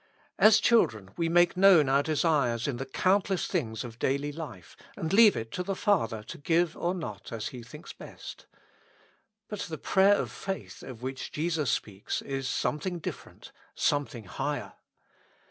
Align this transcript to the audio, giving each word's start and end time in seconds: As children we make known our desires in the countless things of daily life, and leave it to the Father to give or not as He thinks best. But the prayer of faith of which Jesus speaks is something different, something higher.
As 0.39 0.59
children 0.59 1.11
we 1.15 1.29
make 1.29 1.55
known 1.55 1.87
our 1.87 2.01
desires 2.01 2.67
in 2.67 2.77
the 2.77 2.87
countless 2.87 3.45
things 3.45 3.83
of 3.83 3.99
daily 3.99 4.31
life, 4.31 4.75
and 4.97 5.13
leave 5.13 5.37
it 5.37 5.51
to 5.51 5.61
the 5.61 5.75
Father 5.75 6.23
to 6.23 6.39
give 6.39 6.75
or 6.75 6.95
not 6.95 7.31
as 7.31 7.49
He 7.49 7.61
thinks 7.61 7.93
best. 7.93 8.47
But 9.47 9.59
the 9.59 9.77
prayer 9.77 10.15
of 10.15 10.31
faith 10.31 10.81
of 10.81 11.03
which 11.03 11.31
Jesus 11.31 11.69
speaks 11.69 12.23
is 12.23 12.49
something 12.49 12.97
different, 12.97 13.51
something 13.75 14.23
higher. 14.23 14.73